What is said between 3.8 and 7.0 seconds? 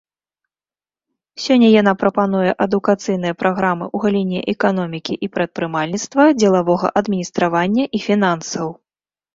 ў галіне эканомікі і прадпрымальніцтва, дзелавога